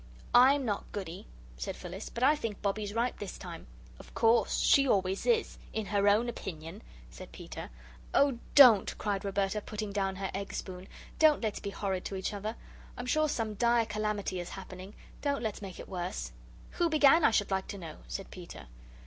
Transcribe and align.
"I'M 0.33 0.65
not 0.65 0.91
goody," 0.91 1.27
said 1.57 1.75
Phyllis, 1.75 2.09
"but 2.09 2.23
I 2.23 2.35
think 2.35 2.59
Bobbie's 2.63 2.91
right 2.95 3.15
this 3.19 3.37
time." 3.37 3.67
"Of 3.99 4.15
course. 4.15 4.57
She 4.57 4.87
always 4.87 5.27
is. 5.27 5.59
In 5.73 5.85
her 5.85 6.07
own 6.07 6.27
opinion," 6.27 6.81
said 7.11 7.31
Peter. 7.31 7.69
"Oh, 8.11 8.39
DON'T!" 8.55 8.97
cried 8.97 9.23
Roberta, 9.23 9.61
putting 9.61 9.91
down 9.91 10.15
her 10.15 10.31
egg 10.33 10.53
spoon; 10.55 10.87
"don't 11.19 11.43
let's 11.43 11.59
be 11.59 11.69
horrid 11.69 12.03
to 12.05 12.15
each 12.15 12.33
other. 12.33 12.55
I'm 12.97 13.05
sure 13.05 13.29
some 13.29 13.53
dire 13.53 13.85
calamity 13.85 14.39
is 14.39 14.49
happening. 14.49 14.95
Don't 15.21 15.43
let's 15.43 15.61
make 15.61 15.79
it 15.79 15.87
worse!" 15.87 16.31
"Who 16.79 16.89
began, 16.89 17.23
I 17.23 17.29
should 17.29 17.51
like 17.51 17.67
to 17.67 17.77
know?" 17.77 17.97
said 18.07 18.31
Peter. 18.31 18.65